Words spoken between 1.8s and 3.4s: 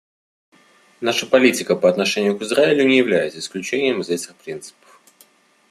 отношению к Израилю не является